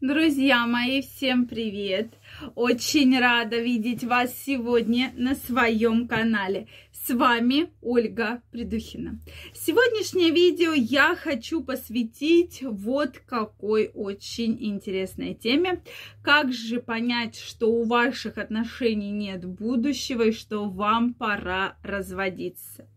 [0.00, 2.08] Друзья мои, всем привет!
[2.54, 6.68] Очень рада видеть вас сегодня на своем канале.
[7.06, 9.20] С вами Ольга Придухина.
[9.52, 15.82] Сегодняшнее видео я хочу посвятить вот какой очень интересной теме.
[16.22, 22.88] Как же понять, что у ваших отношений нет будущего и что вам пора разводиться?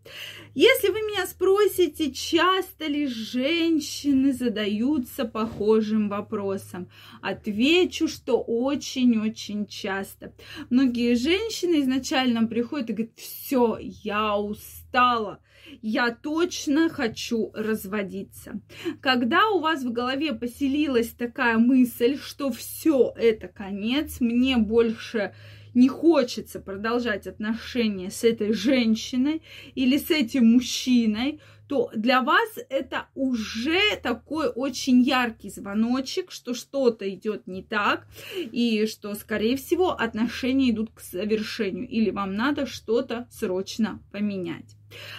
[0.55, 6.89] Если вы меня спросите, часто ли женщины задаются похожим вопросом,
[7.21, 10.33] отвечу, что очень-очень часто.
[10.69, 15.39] Многие женщины изначально приходят и говорят, все, я устала,
[15.81, 18.61] я точно хочу разводиться.
[19.01, 25.33] Когда у вас в голове поселилась такая мысль, что все это конец, мне больше
[25.73, 29.41] не хочется продолжать отношения с этой женщиной
[29.75, 37.09] или с этим мужчиной, то для вас это уже такой очень яркий звоночек, что что-то
[37.09, 38.07] идет не так,
[38.37, 44.77] и что, скорее всего, отношения идут к завершению, или вам надо что-то срочно поменять.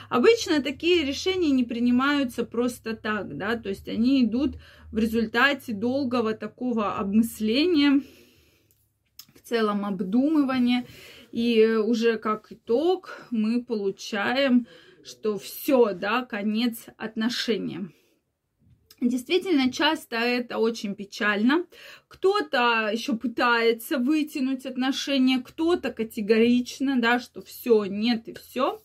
[0.09, 4.57] Обычно такие решения не принимаются просто так, да, то есть они идут
[4.91, 8.01] в результате долгого такого обмысления,
[9.49, 10.87] целом обдумывание.
[11.33, 14.67] И уже как итог мы получаем,
[15.05, 17.93] что все, да, конец отношениям.
[19.01, 21.67] Действительно, часто это очень печально.
[22.09, 28.81] Кто-то еще пытается вытянуть отношения, кто-то категорично, да, что все, нет и все.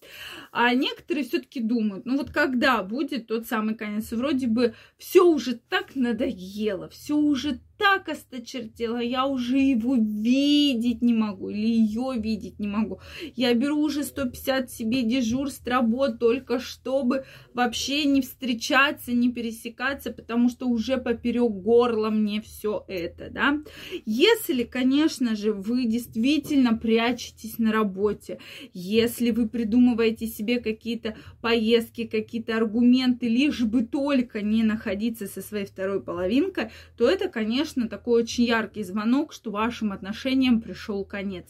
[0.52, 5.56] А некоторые все-таки думают, ну вот когда будет тот самый конец, вроде бы все уже
[5.70, 12.60] так надоело, все уже так осточертела, я уже его видеть не могу, или ее видеть
[12.60, 13.00] не могу.
[13.36, 20.50] Я беру уже 150 себе дежурств работ только чтобы вообще не встречаться, не пересекаться, потому
[20.50, 23.60] что уже поперек горла мне все это, да.
[24.06, 28.40] Если, конечно же, вы действительно прячетесь на работе,
[28.74, 35.66] если вы придумываете себе какие-то поездки, какие-то аргументы, лишь бы только не находиться со своей
[35.66, 41.46] второй половинкой, то это, конечно, такой очень яркий звонок, что вашим отношениям пришел конец.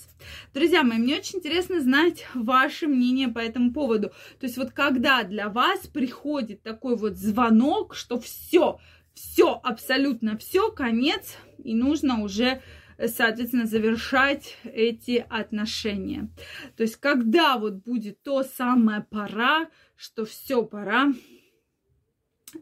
[0.54, 4.10] Друзья мои, мне очень интересно знать ваше мнение по этому поводу.
[4.40, 8.80] То есть вот когда для вас приходит такой вот звонок, что все,
[9.13, 12.62] все, абсолютно все, конец, и нужно уже
[13.07, 16.29] соответственно, завершать эти отношения.
[16.78, 21.12] То есть, когда вот будет то самое пора, что все пора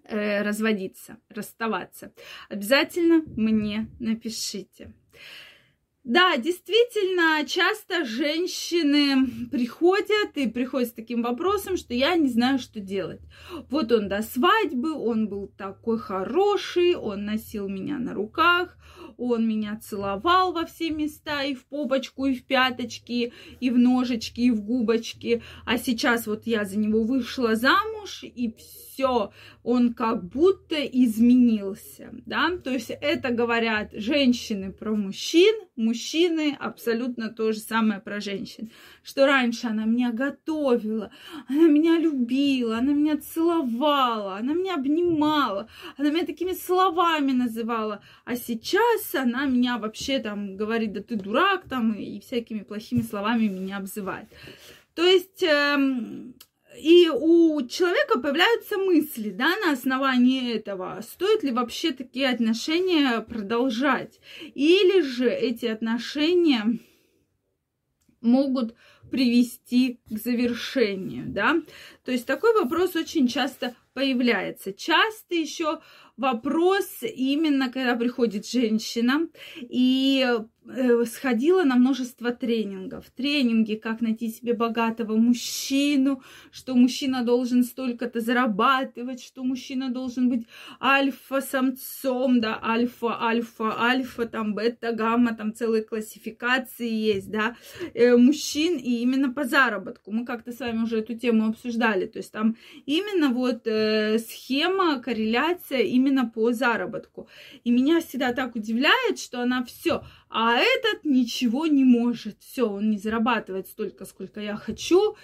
[0.03, 2.13] э, разводиться, расставаться,
[2.49, 4.93] обязательно мне напишите.
[6.03, 12.79] Да, действительно, часто женщины приходят и приходят с таким вопросом, что я не знаю, что
[12.79, 13.21] делать.
[13.69, 18.77] Вот он до свадьбы, он был такой хороший, он носил меня на руках,
[19.21, 24.41] он меня целовал во все места, и в попочку, и в пяточки, и в ножечки,
[24.41, 25.43] и в губочки.
[25.65, 28.55] А сейчас вот я за него вышла замуж, и
[28.91, 29.31] все,
[29.63, 32.57] он как будто изменился, да.
[32.63, 38.71] То есть это говорят женщины про мужчин, мужчины абсолютно то же самое про женщин.
[39.03, 41.11] Что раньше она меня готовила,
[41.47, 45.67] она меня любила, она меня целовала, она меня обнимала,
[45.97, 51.67] она меня такими словами называла, а сейчас она меня вообще там говорит, да ты дурак
[51.69, 54.27] там, и всякими плохими словами меня обзывает.
[54.93, 56.35] То есть эм,
[56.77, 64.19] и у человека появляются мысли, да, на основании этого, стоит ли вообще такие отношения продолжать,
[64.53, 66.79] или же эти отношения
[68.21, 68.75] могут
[69.09, 71.61] привести к завершению, да.
[72.05, 74.71] То есть такой вопрос очень часто появляется.
[74.71, 75.81] Часто еще
[76.21, 79.27] вопрос именно, когда приходит женщина
[79.59, 80.25] и
[81.05, 83.09] сходила на множество тренингов.
[83.15, 90.47] Тренинги, как найти себе богатого мужчину, что мужчина должен столько-то зарабатывать, что мужчина должен быть
[90.79, 97.55] альфа-самцом, да, альфа, альфа, альфа, там, бета, гамма, там целые классификации есть, да,
[97.93, 100.11] э, мужчин и именно по заработку.
[100.11, 102.55] Мы как-то с вами уже эту тему обсуждали, то есть там
[102.85, 107.27] именно вот э, схема, корреляция именно по заработку.
[107.63, 112.37] И меня всегда так удивляет, что она все а этот ничего не может.
[112.39, 115.17] Все, он не зарабатывает столько, сколько я хочу.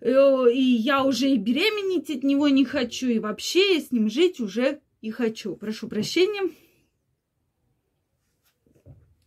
[0.00, 4.08] Э, и я уже и беременеть от него не хочу, и вообще я с ним
[4.08, 5.54] жить уже и хочу.
[5.54, 6.50] Прошу прощения.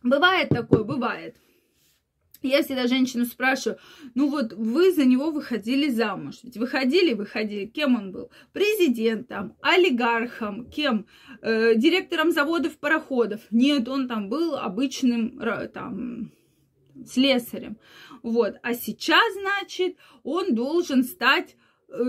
[0.02, 1.36] Бывает такое, бывает.
[2.48, 3.78] Я всегда женщину спрашиваю,
[4.14, 6.40] ну вот вы за него выходили замуж.
[6.42, 7.66] Ведь выходили, выходили.
[7.66, 8.30] Кем он был?
[8.52, 11.06] Президентом, олигархом, кем?
[11.42, 13.40] Э, директором заводов, пароходов.
[13.50, 15.40] Нет, он там был обычным
[15.72, 16.32] там,
[17.06, 17.78] слесарем.
[18.22, 18.56] Вот.
[18.62, 21.56] А сейчас, значит, он должен стать
[21.88, 22.02] э,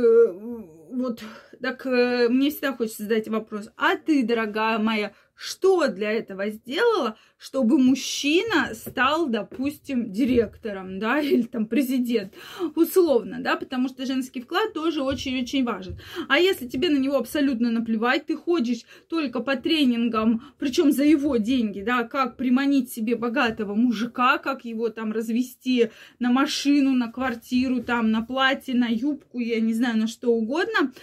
[0.94, 1.24] вот
[1.62, 3.70] так э, мне всегда хочется задать вопрос.
[3.78, 11.44] А ты, дорогая моя, что для этого сделала, чтобы мужчина стал, допустим, директором, да, или
[11.44, 12.34] там президент,
[12.76, 16.00] условно, да, потому что женский вклад тоже очень-очень важен.
[16.28, 21.38] А если тебе на него абсолютно наплевать, ты ходишь только по тренингам, причем за его
[21.38, 25.90] деньги, да, как приманить себе богатого мужика, как его там развести
[26.20, 30.94] на машину, на квартиру, там, на платье, на юбку, я не знаю, на что угодно,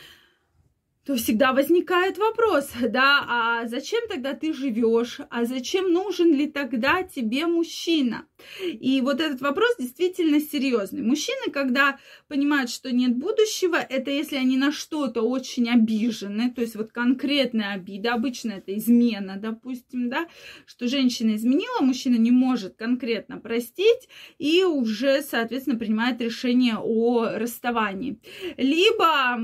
[1.11, 7.03] то всегда возникает вопрос, да, а зачем тогда ты живешь, а зачем нужен ли тогда
[7.03, 8.27] тебе мужчина?
[8.63, 11.03] И вот этот вопрос действительно серьезный.
[11.03, 11.99] Мужчины, когда
[12.29, 17.73] понимают, что нет будущего, это если они на что-то очень обижены, то есть вот конкретная
[17.73, 20.29] обида, обычно это измена, допустим, да,
[20.65, 24.09] что женщина изменила, мужчина не может конкретно простить
[24.39, 28.21] и уже, соответственно, принимает решение о расставании.
[28.57, 29.41] Либо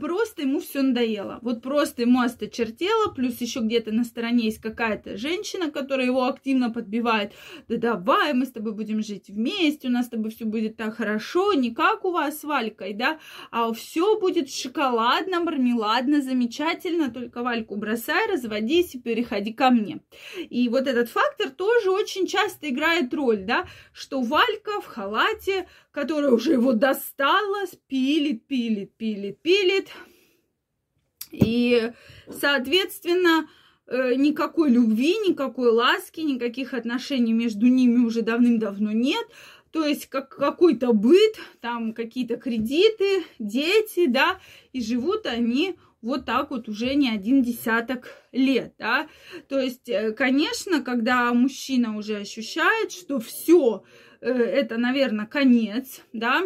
[0.00, 1.03] просто ему все надоело.
[1.42, 6.70] Вот просто ему осточертело, плюс еще где-то на стороне есть какая-то женщина, которая его активно
[6.70, 7.32] подбивает.
[7.68, 10.96] Да давай, мы с тобой будем жить вместе, у нас с тобой все будет так
[10.96, 13.18] хорошо, не как у вас с Валькой, да,
[13.50, 20.00] а все будет шоколадно, мармеладно, замечательно, только Вальку бросай, разводись и переходи ко мне.
[20.50, 26.30] И вот этот фактор тоже очень часто играет роль, да, что Валька в халате, которая
[26.30, 29.88] уже его достала, пилит, пилит, пилит, пилит,
[31.34, 31.92] и,
[32.30, 33.48] соответственно,
[33.86, 39.26] э, никакой любви, никакой ласки, никаких отношений между ними уже давным-давно нет.
[39.70, 44.38] То есть как какой-то быт, там какие-то кредиты, дети, да,
[44.72, 49.08] и живут они вот так вот уже не один десяток лет, да.
[49.48, 53.84] То есть, э, конечно, когда мужчина уже ощущает, что все,
[54.20, 56.44] э, это, наверное, конец, да,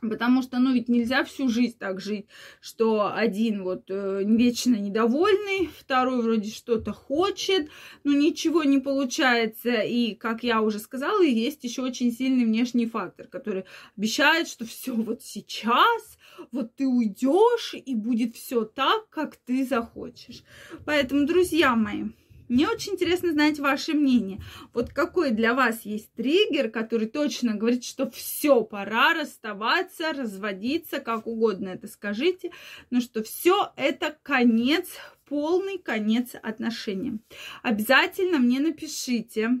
[0.00, 2.26] Потому что, ну, ведь нельзя всю жизнь так жить,
[2.60, 7.70] что один вот э, вечно недовольный, второй вроде что-то хочет,
[8.04, 9.80] но ничего не получается.
[9.80, 13.64] И, как я уже сказала, есть еще очень сильный внешний фактор, который
[13.96, 16.18] обещает, что все вот сейчас,
[16.52, 20.42] вот ты уйдешь, и будет все так, как ты захочешь.
[20.84, 22.04] Поэтому, друзья мои,
[22.48, 24.40] мне очень интересно знать ваше мнение.
[24.72, 31.26] Вот какой для вас есть триггер, который точно говорит, что все, пора расставаться, разводиться, как
[31.26, 32.52] угодно это скажите,
[32.90, 34.88] но что все это конец,
[35.26, 37.20] полный конец отношениям.
[37.62, 39.60] Обязательно мне напишите,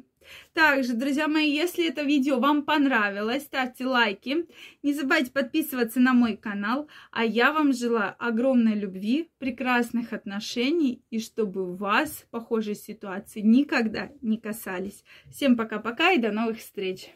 [0.52, 4.46] также, друзья мои, если это видео вам понравилось, ставьте лайки.
[4.82, 6.88] Не забывайте подписываться на мой канал.
[7.10, 14.38] А я вам желаю огромной любви, прекрасных отношений и чтобы вас похожие ситуации никогда не
[14.38, 15.04] касались.
[15.30, 17.10] Всем пока-пока и до новых встреч!